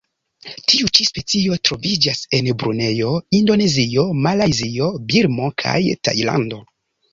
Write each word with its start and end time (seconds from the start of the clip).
Tiu 0.71 0.87
ĉi 0.99 1.03
specio 1.09 1.57
troviĝas 1.69 2.21
en 2.39 2.49
Brunejo, 2.63 3.13
Indonezio, 3.41 4.07
Malajzio, 4.25 4.91
Birmo 5.15 5.53
kaj 5.67 5.79
Tajlando. 6.11 6.63